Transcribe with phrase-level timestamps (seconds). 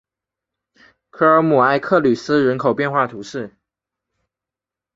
[1.11, 3.55] 科尔姆埃克吕斯人口变化图示